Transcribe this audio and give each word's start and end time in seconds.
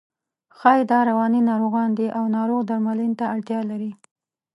ښایي 0.57 0.83
دا 0.91 0.99
رواني 1.09 1.41
ناروغان 1.49 1.89
وي 1.97 2.07
او 2.17 2.23
ناروغ 2.37 2.61
درملنې 2.69 3.15
ته 3.19 3.25
اړتیا 3.33 3.59
لري. 3.71 3.91